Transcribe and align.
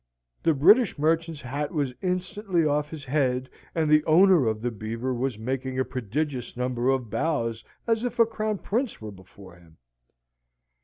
The 0.41 0.55
British 0.55 0.97
merchant's 0.97 1.41
hat 1.41 1.71
was 1.71 1.93
instantly 2.01 2.65
off 2.65 2.89
his 2.89 3.05
head, 3.05 3.51
and 3.75 3.87
the 3.87 4.03
owner 4.05 4.47
of 4.47 4.63
the 4.63 4.71
beaver 4.71 5.13
was 5.13 5.37
making 5.37 5.77
a 5.77 5.85
prodigious 5.85 6.57
number 6.57 6.89
of 6.89 7.11
bows 7.11 7.63
as 7.85 8.03
if 8.03 8.17
a 8.17 8.25
crown 8.25 8.57
prince 8.57 8.99
were 8.99 9.11
before 9.11 9.57
him. 9.57 9.77